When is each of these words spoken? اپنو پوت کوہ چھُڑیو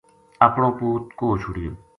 اپنو 0.45 0.69
پوت 0.77 1.03
کوہ 1.17 1.33
چھُڑیو 1.41 1.71